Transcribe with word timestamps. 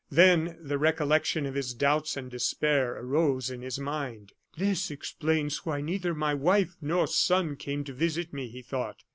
Then 0.09 0.57
the 0.59 0.79
recollection 0.79 1.45
of 1.45 1.53
his 1.53 1.75
doubts 1.75 2.17
and 2.17 2.31
despair 2.31 2.97
arose 2.97 3.51
in 3.51 3.61
his 3.61 3.77
mind. 3.77 4.33
"This 4.57 4.89
explains 4.89 5.63
why 5.63 5.81
neither 5.81 6.15
my 6.15 6.33
wife 6.33 6.75
nor 6.81 7.05
son 7.05 7.55
came 7.55 7.83
to 7.83 7.93
visit 7.93 8.33
me," 8.33 8.47
he 8.47 8.63
thought. 8.63 9.03